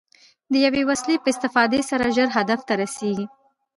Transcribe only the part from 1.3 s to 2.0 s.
استفادې